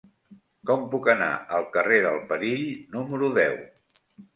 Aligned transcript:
Com 0.69 0.87
puc 0.93 1.11
anar 1.13 1.29
al 1.59 1.69
carrer 1.77 2.03
del 2.09 2.21
Perill 2.35 2.67
número 3.01 3.35
deu? 3.41 3.65